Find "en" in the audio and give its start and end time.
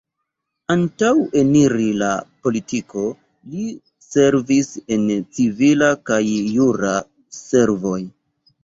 2.05-2.23, 4.97-5.07